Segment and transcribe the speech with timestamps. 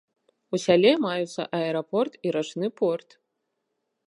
[0.53, 3.09] У сяле маюцца аэрапорт і рачны порт.